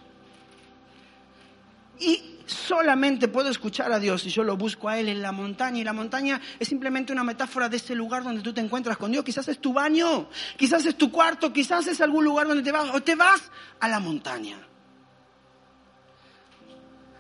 [1.98, 5.80] Y solamente puedo escuchar a Dios si yo lo busco a Él en la montaña.
[5.80, 9.12] Y la montaña es simplemente una metáfora de ese lugar donde tú te encuentras con
[9.12, 9.24] Dios.
[9.24, 12.90] Quizás es tu baño, quizás es tu cuarto, quizás es algún lugar donde te vas
[12.92, 14.58] o te vas a la montaña.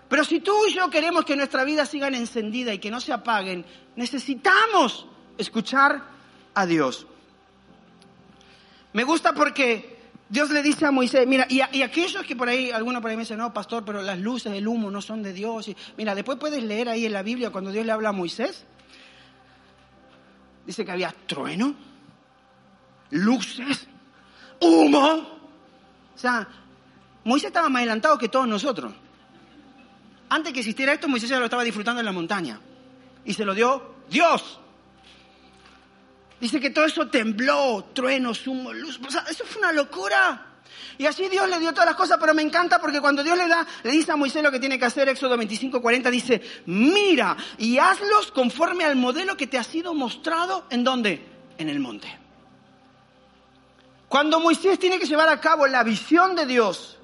[0.08, 3.12] Pero si tú y yo queremos que nuestra vida siga encendida y que no se
[3.12, 6.02] apaguen, necesitamos escuchar
[6.54, 7.06] a Dios.
[8.94, 9.97] Me gusta porque
[10.28, 13.22] Dios le dice a Moisés, mira, y, aquellos que por ahí, algunos por ahí me
[13.22, 15.68] dicen, no, pastor, pero las luces, el humo no son de Dios.
[15.68, 18.66] Y, mira, después puedes leer ahí en la Biblia cuando Dios le habla a Moisés.
[20.66, 21.74] Dice que había trueno,
[23.10, 23.88] luces,
[24.60, 25.38] humo.
[26.14, 26.46] O sea,
[27.24, 28.92] Moisés estaba más adelantado que todos nosotros.
[30.28, 32.60] Antes que existiera esto, Moisés ya lo estaba disfrutando en la montaña.
[33.24, 34.60] Y se lo dio Dios.
[36.40, 39.00] Dice que todo eso tembló, truenos, humo, luz.
[39.06, 40.46] O sea, eso fue una locura.
[40.98, 43.46] Y así Dios le dio todas las cosas, pero me encanta porque cuando Dios le
[43.46, 47.36] da, le dice a Moisés lo que tiene que hacer, Éxodo 25, 40, dice, mira
[47.56, 51.24] y hazlos conforme al modelo que te ha sido mostrado, ¿en dónde?
[51.56, 52.08] En el monte.
[54.08, 56.97] Cuando Moisés tiene que llevar a cabo la visión de Dios,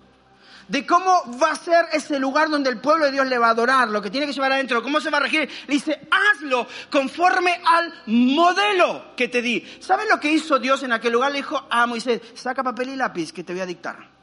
[0.68, 3.50] de cómo va a ser ese lugar donde el pueblo de Dios le va a
[3.50, 6.66] adorar, lo que tiene que llevar adentro, cómo se va a regir, le dice, hazlo
[6.90, 9.64] conforme al modelo que te di.
[9.80, 11.32] ¿Saben lo que hizo Dios en aquel lugar?
[11.32, 14.14] Le dijo a Moisés, saca papel y lápiz que te voy a dictar.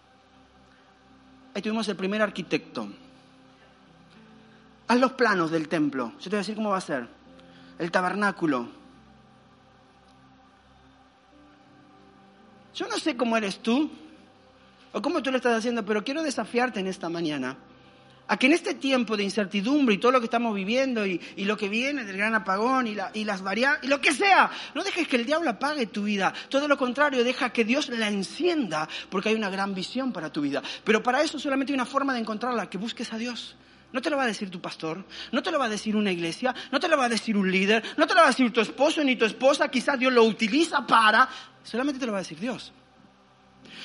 [1.54, 2.88] Ahí tuvimos el primer arquitecto.
[4.88, 6.14] Haz los planos del templo.
[6.20, 7.08] Yo te voy a decir cómo va a ser.
[7.78, 8.70] El tabernáculo.
[12.74, 13.92] Yo no sé cómo eres tú,
[14.92, 17.58] o cómo tú lo estás haciendo, pero quiero desafiarte en esta mañana
[18.32, 21.58] a que en este tiempo de incertidumbre y todo lo que estamos viviendo y, lo
[21.58, 25.06] que viene del gran apagón y, y las variables, y lo que sea, no dejes
[25.06, 26.34] que el diablo apague tu vida.
[26.48, 30.40] Todo lo contrario, deja que Dios la encienda porque hay una gran visión para tu
[30.40, 30.64] vida.
[30.86, 33.58] Pero para eso solamente hay una forma de encontrarla, que busques a Dios.
[33.92, 36.14] No te lo va a decir tu pastor, no te lo va a decir una
[36.14, 38.50] iglesia, no te lo va a decir un líder, no te lo va a decir
[38.54, 41.28] tu esposo ni tu esposa, quizás Dios lo utiliza para,
[41.64, 42.72] solamente te lo va a decir Dios.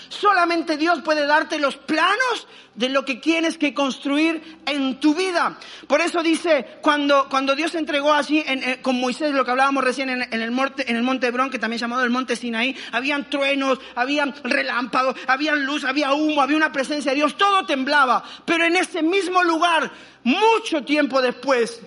[0.09, 5.59] Solamente Dios puede darte los planos de lo que tienes que construir en tu vida.
[5.89, 10.11] Por eso dice, cuando, cuando Dios entregó así eh, con Moisés, lo que hablábamos recién
[10.11, 13.79] en, el monte, en el monte Hebrón, que también llamado el monte Sinaí, habían truenos,
[13.95, 18.23] habían relámpagos, habían luz, había humo, había una presencia de Dios, todo temblaba.
[18.45, 19.91] Pero en ese mismo lugar,
[20.23, 21.81] mucho tiempo después,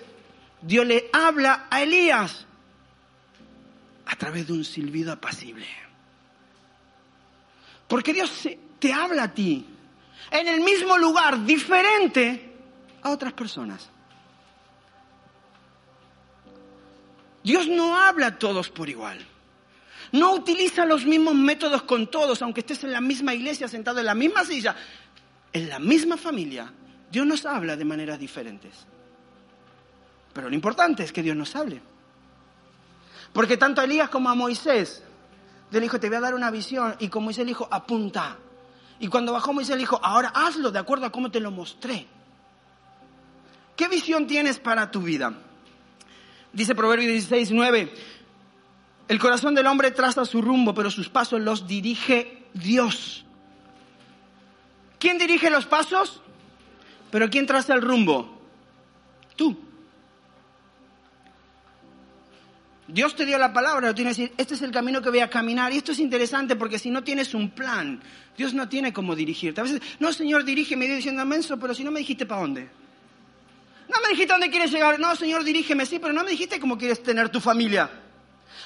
[0.60, 2.46] Dios le habla a Elías
[4.06, 5.66] a través de un silbido apacible.
[7.90, 8.48] Porque Dios
[8.78, 9.66] te habla a ti
[10.30, 12.54] en el mismo lugar, diferente
[13.02, 13.90] a otras personas.
[17.42, 19.18] Dios no habla a todos por igual.
[20.12, 24.06] No utiliza los mismos métodos con todos, aunque estés en la misma iglesia, sentado en
[24.06, 24.76] la misma silla,
[25.52, 26.72] en la misma familia.
[27.10, 28.86] Dios nos habla de maneras diferentes.
[30.32, 31.82] Pero lo importante es que Dios nos hable.
[33.32, 35.02] Porque tanto a Elías como a Moisés
[35.78, 36.96] le dijo, te voy a dar una visión.
[36.98, 38.38] Y como dice el hijo, apunta.
[38.98, 42.06] Y cuando bajó Moisés le dijo, ahora hazlo de acuerdo a cómo te lo mostré.
[43.76, 45.32] ¿Qué visión tienes para tu vida?
[46.52, 47.94] Dice Proverbios 16, 9.
[49.08, 53.24] El corazón del hombre traza su rumbo, pero sus pasos los dirige Dios.
[54.98, 56.20] ¿Quién dirige los pasos?
[57.10, 58.38] Pero ¿quién traza el rumbo?
[59.34, 59.69] Tú.
[62.92, 65.20] Dios te dio la palabra, lo tiene que decir, este es el camino que voy
[65.20, 65.72] a caminar.
[65.72, 68.00] Y esto es interesante porque si no tienes un plan,
[68.36, 69.60] Dios no tiene cómo dirigirte.
[69.60, 72.68] A veces, no, Señor, dirígeme, yo diciendo menso, pero si no me dijiste para dónde.
[73.88, 74.98] No me dijiste dónde quieres llegar.
[74.98, 77.90] No, Señor, dirígeme, sí, pero no me dijiste cómo quieres tener tu familia.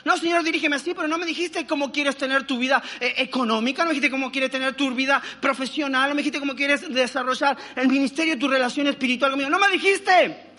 [0.05, 3.83] No, Señor, dirígeme así, pero no me dijiste cómo quieres tener tu vida eh, económica,
[3.83, 7.57] no me dijiste cómo quieres tener tu vida profesional, no me dijiste cómo quieres desarrollar
[7.75, 9.51] el ministerio, tu relación espiritual conmigo.
[9.51, 10.54] No me dijiste.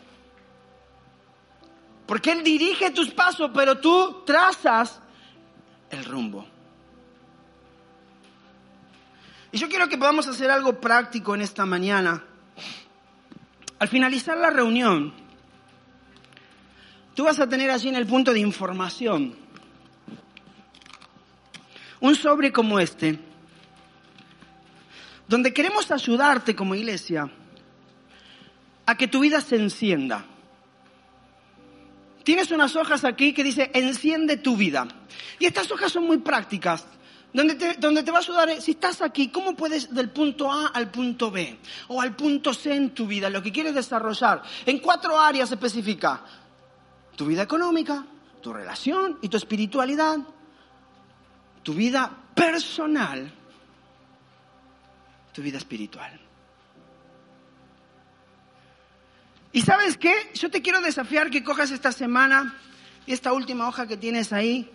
[2.06, 5.00] Porque Él dirige tus pasos, pero tú trazas
[5.89, 6.46] el rumbo.
[9.52, 12.24] Y yo quiero que podamos hacer algo práctico en esta mañana.
[13.80, 15.13] Al finalizar la reunión,
[17.13, 19.46] tú vas a tener allí en el punto de información
[22.02, 23.20] un sobre como este,
[25.28, 27.30] donde queremos ayudarte como iglesia
[28.86, 30.26] a que tu vida se encienda.
[32.26, 34.88] Tienes unas hojas aquí que dice, enciende tu vida.
[35.38, 36.84] Y estas hojas son muy prácticas.
[37.32, 40.70] Donde te, donde te va a ayudar, si estás aquí, ¿cómo puedes del punto A
[40.70, 41.60] al punto B?
[41.90, 44.42] O al punto C en tu vida, lo que quieres desarrollar.
[44.66, 46.20] En cuatro áreas específicas.
[47.16, 48.04] Tu vida económica,
[48.42, 50.18] tu relación y tu espiritualidad.
[51.62, 53.32] Tu vida personal,
[55.32, 56.25] tu vida espiritual.
[59.56, 60.13] Y sabes qué?
[60.34, 62.58] Yo te quiero desafiar que cojas esta semana,
[63.08, 64.70] esta última hoja que tienes ahí.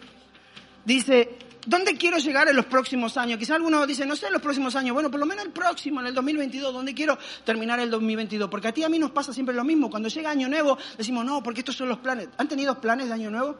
[0.86, 3.38] Dice, ¿dónde quiero llegar en los próximos años?
[3.38, 4.94] Quizá alguno dice, no sé en los próximos años.
[4.94, 8.48] Bueno, por lo menos el próximo, en el 2022, ¿dónde quiero terminar el 2022?
[8.48, 9.90] Porque a ti y a mí nos pasa siempre lo mismo.
[9.90, 12.30] Cuando llega Año Nuevo, decimos, no, porque estos son los planes.
[12.38, 13.58] ¿Han tenido planes de Año Nuevo?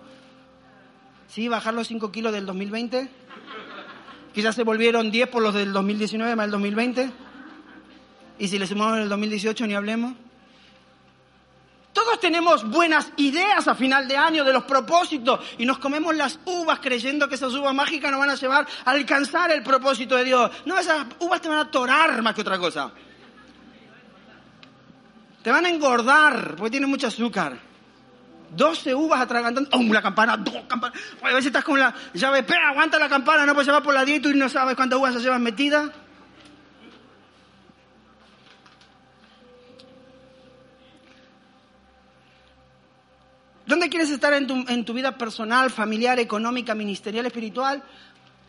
[1.28, 3.11] Sí, bajar los 5 kilos del 2020.
[4.33, 7.11] Quizás se volvieron 10 por los del 2019 más el 2020.
[8.38, 10.14] Y si le sumamos el 2018, ni hablemos.
[11.92, 16.38] Todos tenemos buenas ideas a final de año de los propósitos y nos comemos las
[16.44, 20.24] uvas creyendo que esas uvas mágicas nos van a llevar a alcanzar el propósito de
[20.24, 20.50] Dios.
[20.66, 22.92] No, esas uvas te van a torar más que otra cosa.
[25.42, 27.59] Te van a engordar porque tienen mucho azúcar.
[28.50, 29.70] 12 uvas atragantando.
[29.72, 30.37] ¡Oh, la campana!
[30.37, 30.98] ¡Dos campanas!
[31.22, 34.05] A veces estás con la llave, pero aguanta la campana, no puedes llevar por la
[34.05, 35.90] dieta y no sabes cuántas uvas se llevan metidas.
[43.71, 47.81] ¿Dónde quieres estar en tu, vida personal, familiar, económica, ministerial, espiritual?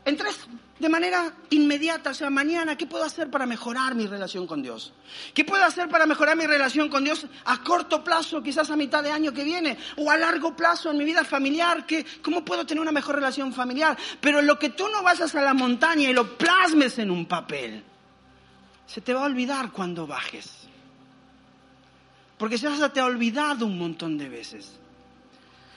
[0.03, 0.47] En tres,
[0.79, 4.93] de manera inmediata, o sea, mañana, ¿qué puedo hacer para mejorar mi relación con Dios?
[5.35, 9.03] ¿Qué puedo hacer para mejorar mi relación con Dios a corto plazo, quizás a mitad
[9.03, 9.77] de año que viene?
[9.97, 13.53] O a largo plazo en mi vida familiar, ¿qué, ¿cómo puedo tener una mejor relación
[13.53, 13.95] familiar?
[14.19, 17.83] Pero lo que tú no vayas a la montaña y lo plasmes en un papel,
[18.87, 20.51] se te va a olvidar cuando bajes.
[22.39, 24.80] Porque se te ha olvidado un montón de veces.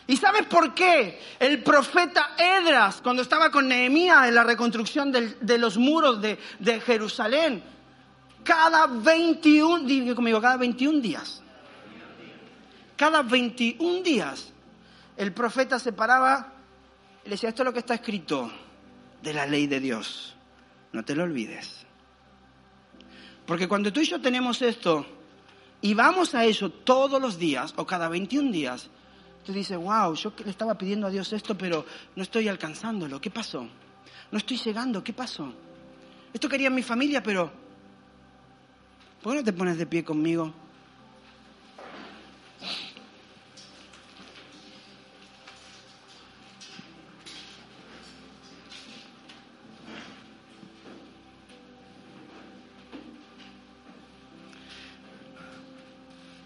[0.07, 1.19] ¿Y sabes por qué?
[1.39, 7.63] El profeta Edras, cuando estaba con Nehemías en la reconstrucción de los muros de, Jerusalén,
[8.43, 11.43] cada 21, digo conmigo, cada 21 días,
[12.97, 14.53] cada 21 días,
[15.17, 16.53] el profeta se paraba
[17.25, 18.53] y le decía, esto es lo que está escrito
[19.23, 20.37] de la ley de Dios,
[20.93, 21.87] no te lo olvides.
[23.47, 25.07] Porque cuando tú y yo tenemos esto
[25.81, 28.91] y vamos a eso todos los días o cada 21 días,
[29.45, 31.85] tú dices, wow, yo le estaba pidiendo a Dios esto, pero
[32.17, 33.21] no estoy alcanzándolo.
[33.21, 33.69] ¿Qué pasó?
[34.31, 35.05] No estoy llegando.
[35.05, 35.53] ¿Qué pasó?
[36.33, 37.53] Esto quería mi familia, pero
[39.23, 40.53] ¿por qué no te pones de pie conmigo?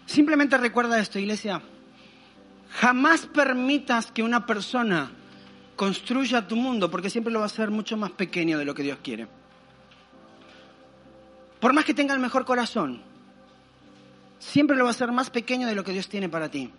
[0.05, 1.61] Simplemente recuerda esto, iglesia.
[2.79, 5.11] Jamás permitas que una persona
[5.75, 8.83] construya tu mundo, porque siempre lo va a hacer mucho más pequeño de lo que
[8.83, 9.27] Dios quiere.
[11.59, 13.01] Por más que tenga el mejor corazón,
[14.39, 16.71] siempre lo va a hacer más pequeño de lo que Dios tiene para ti.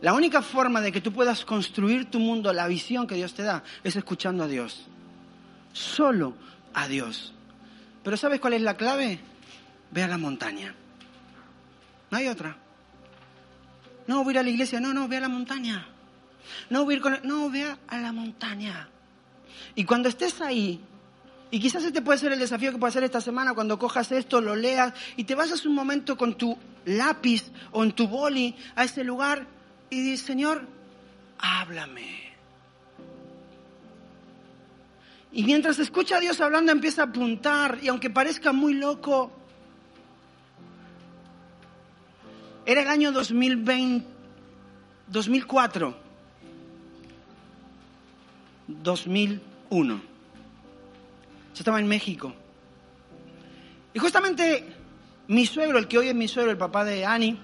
[0.00, 3.42] La única forma de que tú puedas construir tu mundo, la visión que Dios te
[3.42, 4.86] da, es escuchando a Dios.
[5.74, 6.32] Solo
[6.72, 7.34] a Dios.
[8.02, 9.18] Pero ¿sabes cuál es la clave?
[9.90, 10.74] Ve a la montaña.
[12.10, 12.56] No hay otra.
[14.06, 14.80] No, voy a ir a la iglesia.
[14.80, 15.86] No, no, ve a la montaña.
[16.70, 17.18] No, voy a ir con...
[17.24, 18.88] No, ve a la montaña.
[19.74, 20.80] Y cuando estés ahí,
[21.50, 24.40] y quizás este puede ser el desafío que puede hacer esta semana, cuando cojas esto,
[24.40, 28.84] lo leas, y te vas un momento con tu lápiz o en tu boli a
[28.84, 29.46] ese lugar
[29.90, 30.66] y dices, Señor,
[31.38, 32.26] háblame.
[35.32, 39.30] Y mientras escucha a Dios hablando, empieza a apuntar, y aunque parezca muy loco,
[42.66, 44.04] Era el año 2020,
[45.06, 45.96] 2004,
[48.66, 49.94] 2001.
[49.94, 50.02] Yo
[51.54, 52.34] estaba en México.
[53.94, 54.66] Y justamente
[55.28, 57.38] mi suegro, el que hoy es mi suegro, el papá de Annie,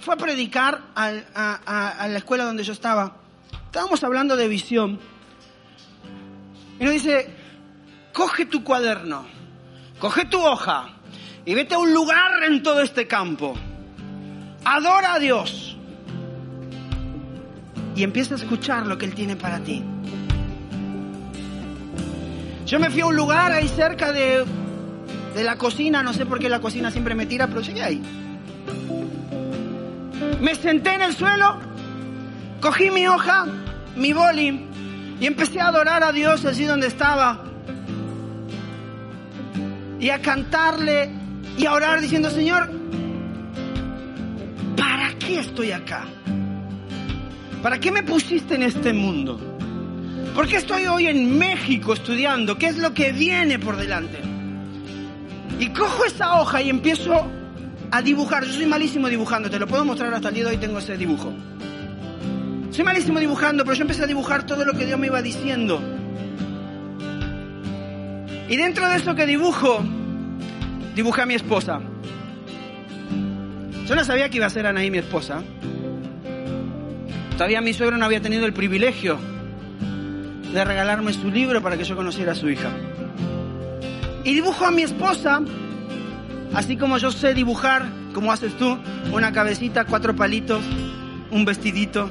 [0.00, 3.18] fue a predicar a la escuela donde yo estaba.
[3.66, 4.98] Estábamos hablando de visión.
[6.80, 7.36] Y nos dice,
[8.14, 9.26] coge tu cuaderno,
[9.98, 10.88] coge tu hoja
[11.44, 13.54] y vete a un lugar en todo este campo.
[14.64, 15.76] Adora a Dios.
[17.96, 19.84] Y empieza a escuchar lo que Él tiene para ti.
[22.66, 24.44] Yo me fui a un lugar ahí cerca de,
[25.34, 28.02] de la cocina, no sé por qué la cocina siempre me tira, pero llegué ahí.
[30.40, 31.58] Me senté en el suelo,
[32.60, 33.46] cogí mi hoja,
[33.96, 34.66] mi boli,
[35.20, 37.44] y empecé a adorar a Dios así donde estaba.
[40.00, 41.10] Y a cantarle
[41.56, 42.70] y a orar diciendo, Señor,
[44.76, 46.04] ¿para qué estoy acá?
[47.62, 49.40] ¿Para qué me pusiste en este mundo?
[50.34, 52.58] ¿Por qué estoy hoy en México estudiando?
[52.58, 54.20] ¿Qué es lo que viene por delante?
[55.60, 57.26] Y cojo esa hoja y empiezo
[57.90, 58.44] a dibujar.
[58.44, 60.96] Yo soy malísimo dibujando, te lo puedo mostrar hasta el día de hoy, tengo ese
[60.96, 61.32] dibujo.
[62.70, 65.80] Soy malísimo dibujando, pero yo empecé a dibujar todo lo que Dios me iba diciendo.
[68.48, 69.84] Y dentro de eso que dibujo,
[70.94, 71.80] dibujé a mi esposa.
[73.86, 75.42] Yo no sabía que iba a ser Anaí mi esposa.
[77.32, 79.18] Todavía mi suegro no había tenido el privilegio
[80.52, 82.70] de regalarme su libro para que yo conociera a su hija.
[84.24, 85.42] Y dibujo a mi esposa,
[86.54, 88.78] así como yo sé dibujar, como haces tú,
[89.12, 90.64] una cabecita, cuatro palitos,
[91.30, 92.08] un vestidito.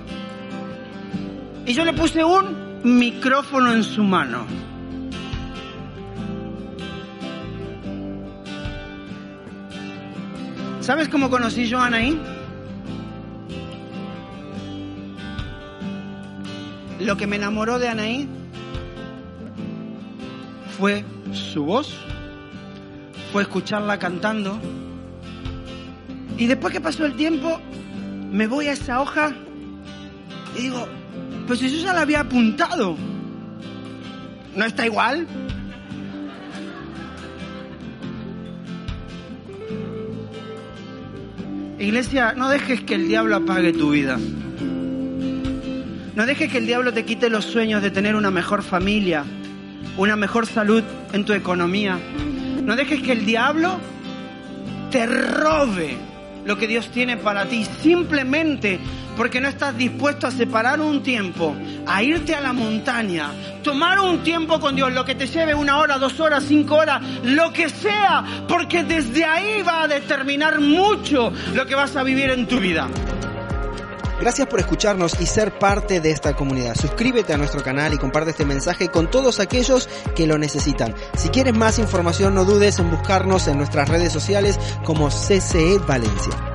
[1.65, 4.45] Y yo le puse un micrófono en su mano.
[10.83, 12.19] ¿Sabes cómo conocí yo a Anaí?
[16.99, 18.27] Lo que me enamoró de Anaí
[20.77, 21.95] fue su voz,
[23.31, 24.59] fue escucharla cantando.
[26.37, 27.61] Y después que pasó el tiempo,
[28.29, 29.33] me voy a esa hoja
[30.57, 30.85] y digo,
[31.47, 32.97] pues si yo ya la había apuntado,
[34.53, 35.27] ¿no está igual?
[41.83, 44.17] Iglesia, no dejes que el diablo apague tu vida.
[46.15, 49.25] No dejes que el diablo te quite los sueños de tener una mejor familia,
[49.97, 50.81] una mejor salud
[51.11, 51.99] en tu economía.
[52.63, 53.79] No dejes que el diablo
[54.91, 55.97] te robe
[56.45, 58.79] lo que Dios tiene para ti simplemente
[59.15, 61.55] porque no estás dispuesto a separar un tiempo,
[61.85, 63.31] a irte a la montaña,
[63.63, 67.01] tomar un tiempo con Dios, lo que te lleve una hora, dos horas, cinco horas,
[67.23, 72.29] lo que sea, porque desde ahí va a determinar mucho lo que vas a vivir
[72.29, 72.87] en tu vida.
[74.19, 76.75] Gracias por escucharnos y ser parte de esta comunidad.
[76.75, 80.95] Suscríbete a nuestro canal y comparte este mensaje con todos aquellos que lo necesitan.
[81.17, 86.52] Si quieres más información, no dudes en buscarnos en nuestras redes sociales como CCE Valencia.